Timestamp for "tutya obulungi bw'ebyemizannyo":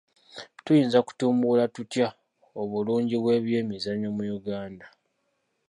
1.75-4.09